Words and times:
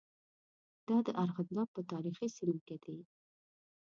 دا 0.87 0.97
د 1.05 1.07
ارغنداب 1.23 1.67
په 1.75 1.81
تاریخي 1.91 2.27
سیمه 2.35 2.57
کې 2.67 2.77
دي. 2.83 2.97